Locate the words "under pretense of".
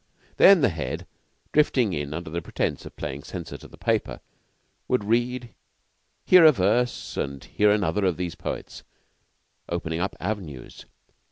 2.11-2.95